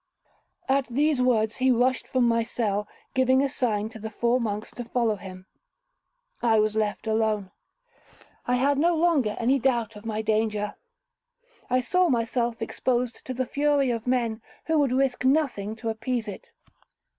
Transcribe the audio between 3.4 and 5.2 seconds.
a sign to the four monks to follow